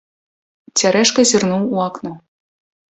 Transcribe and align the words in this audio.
Цярэшка 0.79 1.27
зірнуў 1.33 1.71
у 1.77 1.87
акно. 1.87 2.11